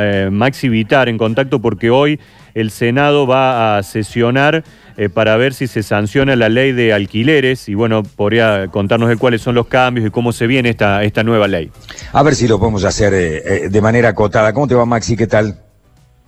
[0.00, 2.20] Eh, Maxi Vitar en contacto porque hoy
[2.54, 4.62] el Senado va a sesionar
[4.96, 9.16] eh, para ver si se sanciona la ley de alquileres y bueno, podría contarnos de
[9.16, 11.72] cuáles son los cambios y cómo se viene esta, esta nueva ley.
[12.12, 14.52] A ver si lo podemos hacer eh, de manera acotada.
[14.52, 15.16] ¿Cómo te va Maxi?
[15.16, 15.58] ¿Qué tal?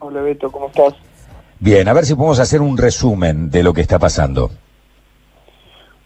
[0.00, 0.94] Hola Beto, ¿cómo estás?
[1.60, 4.50] Bien, a ver si podemos hacer un resumen de lo que está pasando.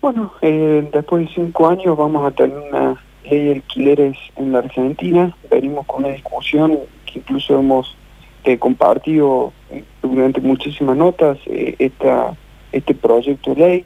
[0.03, 5.35] Bueno, después de cinco años vamos a tener una ley de alquileres en la Argentina.
[5.51, 6.81] Venimos con una discusión
[7.17, 7.97] incluso hemos
[8.45, 9.53] eh, compartido
[10.03, 12.37] durante muchísimas notas eh, esta,
[12.73, 13.85] este proyecto de ley.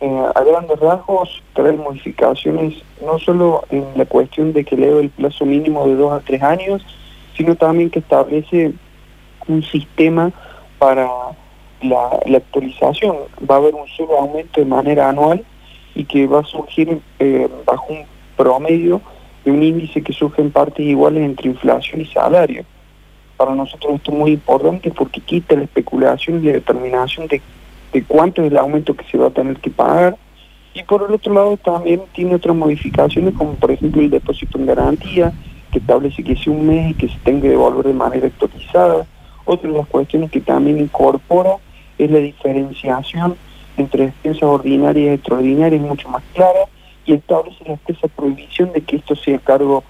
[0.00, 5.08] Eh, a grandes rasgos trae modificaciones no solo en la cuestión de que leo el
[5.08, 6.84] plazo mínimo de dos a tres años,
[7.36, 8.72] sino también que establece
[9.48, 10.32] un sistema
[10.78, 11.08] para
[11.80, 13.16] la actualización.
[13.48, 15.44] Va a haber un solo aumento de manera anual
[15.94, 17.00] y que va a surgir
[17.66, 18.04] bajo un
[18.36, 19.00] promedio
[19.44, 22.64] de un índice que surge en partes iguales entre inflación y salario.
[23.36, 27.42] Para nosotros esto es muy importante porque quita la especulación y la determinación de,
[28.06, 30.16] cuánto es el aumento que se va a tener que pagar.
[30.72, 34.66] Y por el otro lado también tiene otras modificaciones como por ejemplo el depósito en
[34.66, 35.32] garantía,
[35.70, 39.06] que establece que sea un mes y que se tenga que devolver de manera actualizada.
[39.44, 41.56] Otra de las cuestiones que también incorpora
[41.98, 43.36] es la diferenciación
[43.76, 46.66] entre despensas ordinarias y extraordinarias mucho más clara
[47.06, 49.84] y establece la expresa prohibición de que esto sea cargo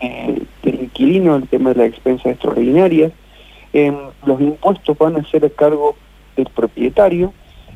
[0.00, 3.12] eh, del inquilino, el tema de las expensas extraordinarias.
[3.72, 5.96] Em, los impuestos van a ser a cargo
[6.36, 7.32] del propietario.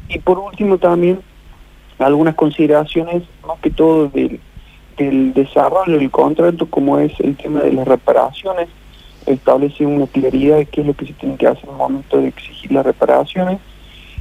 [0.08, 1.20] Y por último también
[1.98, 4.40] algunas consideraciones, más que todo del,
[4.96, 8.68] del desarrollo del contrato, como es el tema de las reparaciones,
[9.26, 12.18] establece una claridad de qué es lo que se tiene que hacer en el momento
[12.18, 13.58] de exigir las reparaciones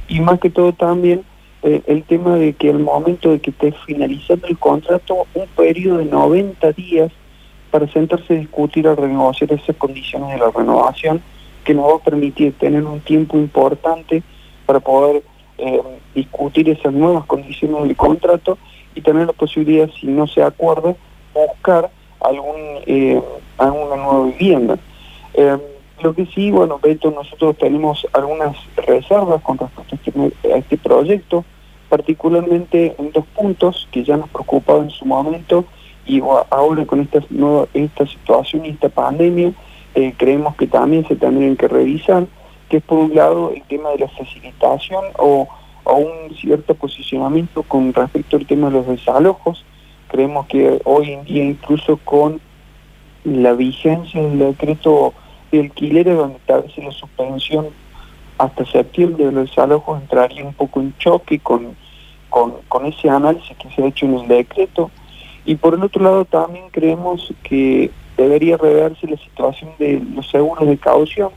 [0.08, 1.22] y más que todo también
[1.66, 5.96] eh, el tema de que al momento de que esté finalizando el contrato, un periodo
[5.96, 7.10] de 90 días
[7.70, 11.22] para sentarse a discutir o renegociar esas condiciones de la renovación
[11.64, 14.22] que nos va a permitir tener un tiempo importante
[14.66, 15.22] para poder
[15.56, 15.80] eh,
[16.14, 18.58] discutir esas nuevas condiciones del contrato
[18.94, 20.94] y tener la posibilidad, si no se acuerda,
[21.32, 21.90] buscar
[22.20, 23.22] algún, eh,
[23.56, 24.78] alguna nueva vivienda.
[26.02, 30.76] lo que sí, bueno, Beto, nosotros tenemos algunas reservas con respecto a este, a este
[30.76, 31.42] proyecto
[31.94, 35.64] particularmente en dos puntos que ya nos preocupaban en su momento
[36.04, 39.52] y ahora con esta, nueva, esta situación y esta pandemia
[39.94, 42.26] eh, creemos que también se tendrían que revisar,
[42.68, 45.46] que es por un lado el tema de la facilitación o,
[45.86, 49.64] un cierto posicionamiento con respecto al tema de los desalojos.
[50.08, 52.40] Creemos que hoy en día incluso con
[53.22, 55.14] la vigencia del decreto
[55.52, 57.66] de alquileres donde establece la suspensión
[58.44, 61.74] hasta septiembre los desalojos entraría un poco en choque con,
[62.28, 64.90] con, ese análisis que se ha hecho en el decreto.
[65.44, 70.66] Y por el otro lado también creemos que debería reverse la situación de los seguros
[70.66, 71.30] de caución,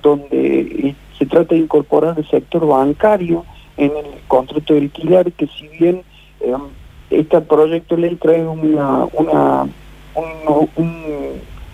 [0.00, 3.44] donde eh, se trata de incorporar el sector bancario
[3.76, 6.02] en el contrato de alquiler, que si bien
[6.40, 6.54] eh,
[7.10, 9.66] este proyecto de ley trae una, una,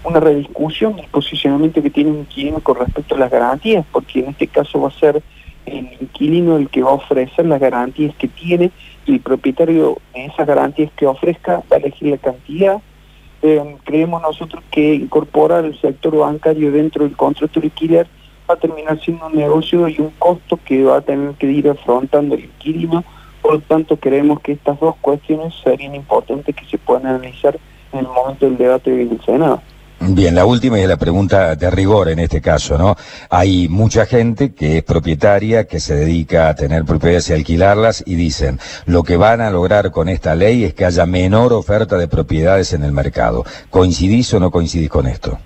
[0.05, 4.31] una rediscusión del posicionamiento que tiene un inquilino con respecto a las garantías, porque en
[4.31, 5.23] este caso va a ser
[5.67, 8.71] el inquilino el que va a ofrecer las garantías que tiene
[9.07, 12.81] y el propietario en esas garantías que ofrezca va a elegir la cantidad.
[13.43, 18.07] Eh, creemos nosotros que incorporar el sector bancario dentro del contrato de alquiler
[18.49, 21.69] va a terminar siendo un negocio y un costo que va a tener que ir
[21.69, 23.05] afrontando el inquilino.
[23.43, 27.59] Por lo tanto, creemos que estas dos cuestiones serían importantes que se puedan analizar
[27.93, 29.63] en el momento del debate del Senado.
[30.11, 32.97] Bien, la última es la pregunta de rigor en este caso, ¿no?
[33.29, 38.15] Hay mucha gente que es propietaria, que se dedica a tener propiedades y alquilarlas y
[38.15, 42.09] dicen, lo que van a lograr con esta ley es que haya menor oferta de
[42.09, 43.45] propiedades en el mercado.
[43.69, 45.39] ¿Coincidís o no coincidís con esto?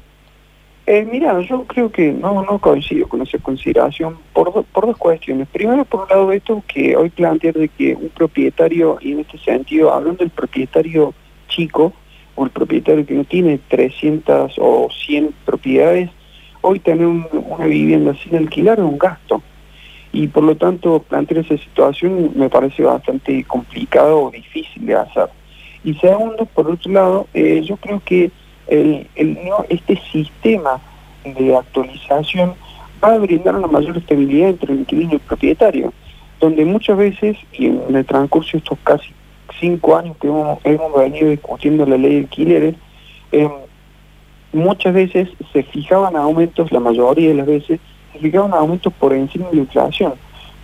[0.87, 5.49] Eh, mira, yo creo que no, no coincido con esa consideración por, por dos cuestiones.
[5.49, 9.39] Primero, por un lado, esto que hoy plantear de que un propietario, y en este
[9.39, 11.15] sentido, hablando del propietario
[11.49, 11.93] chico,
[12.35, 16.11] o el propietario que no tiene 300 o 100 propiedades,
[16.61, 19.43] hoy tener una vivienda sin alquilar es un gasto.
[20.13, 25.29] Y por lo tanto, plantear esa situación me parece bastante complicado o difícil de hacer.
[25.85, 28.31] Y segundo, por otro lado, eh, yo creo que
[28.69, 29.09] el,
[29.69, 30.81] este sistema
[31.25, 32.55] de actualización
[33.03, 35.93] va a brindar una mayor estabilidad entre el inquilino y el propietario,
[36.41, 39.13] donde muchas veces, y en el transcurso de estos casi
[39.63, 40.59] cinco años que hemos,
[40.95, 42.75] venido discutiendo la ley de alquileres,
[43.31, 43.49] eh,
[44.53, 47.79] muchas veces se fijaban aumentos, la mayoría de las veces,
[48.13, 50.15] se fijaban aumentos por encima de la inflación,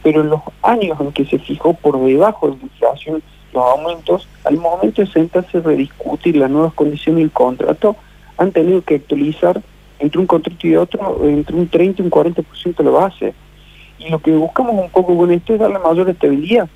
[0.03, 3.23] pero en los años en que se fijó por debajo de la inflación
[3.55, 7.95] los aumentos, al momento de sentarse a rediscutir las nuevas condiciones del contrato,
[8.37, 9.63] han tenido que actualizar
[10.01, 13.35] entre un contrato y otro, entre un 30 y un 40% de la base.
[13.99, 16.69] Y lo que buscamos un poco con esto es darle mayor estabilidad,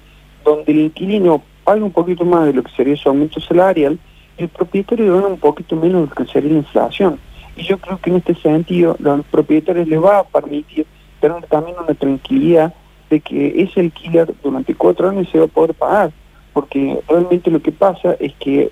[0.44, 3.98] donde el inquilino paga un poquito más de lo que sería su aumento salarial,
[4.38, 7.18] y el propietario gana un poquito menos de lo que sería la inflación.
[7.56, 10.86] Y yo creo que en este sentido, los propietarios les va a permitir
[11.20, 12.74] tener también una tranquilidad
[13.10, 16.12] de que ese alquiler durante cuatro años se va a poder pagar
[16.52, 18.70] porque realmente lo que pasa es que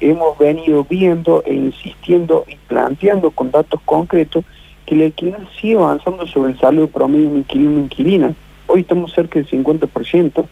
[0.00, 4.44] hemos venido viendo e insistiendo y planteando con datos concretos
[4.84, 8.34] que el alquiler sigue avanzando sobre el salario promedio de inquilino inquilina.
[8.66, 10.44] Hoy estamos cerca del 50%,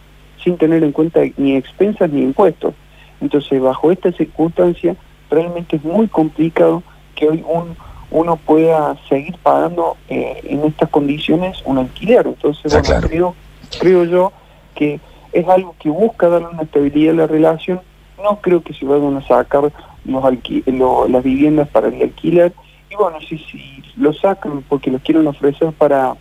[0.45, 2.73] sin tener en cuenta ni expensas ni impuestos.
[3.19, 4.95] Entonces, bajo esta circunstancia,
[5.29, 6.83] realmente es muy complicado
[7.15, 7.75] que hoy un,
[8.11, 12.27] uno pueda seguir pagando eh, en estas condiciones un alquiler.
[12.27, 13.35] Entonces, creo,
[13.79, 14.31] creo yo
[14.75, 14.99] que
[15.33, 17.81] es algo que busca darle una estabilidad a la relación.
[18.21, 19.71] No creo que se vayan a sacar
[20.05, 20.23] los
[21.09, 22.53] las viviendas para el alquiler.
[22.89, 26.15] Y bueno, si, si lo sacan porque lo quieren ofrecer para,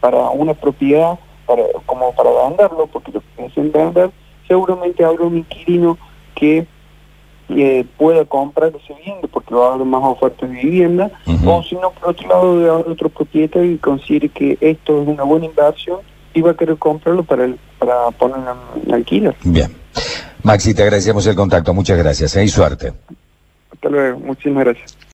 [0.00, 3.22] para una propiedad, para, como para venderlo, porque lo
[4.46, 5.98] seguramente habrá un inquilino
[6.34, 6.66] que
[7.50, 11.10] eh, pueda comprar ese vivienda porque va a haber más ofertas de vivienda,
[11.44, 15.08] o si no, por otro lado, de haber otro propietario y considere que esto es
[15.08, 16.00] una buena inversión
[16.32, 18.38] y va a querer comprarlo para el para poner
[18.84, 19.34] en alquiler.
[19.42, 19.74] Bien.
[20.42, 21.74] Maxi, te agradecemos el contacto.
[21.74, 22.36] Muchas gracias.
[22.36, 22.44] ¿eh?
[22.44, 22.92] Y suerte.
[23.72, 24.20] Hasta luego.
[24.20, 24.96] Muchísimas gracias.